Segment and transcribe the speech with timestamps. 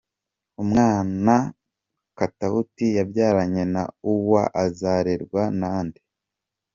[0.63, 1.33] Umwana
[2.17, 6.01] Katauti yabyaranye na Uwoya azarerwa na nde?.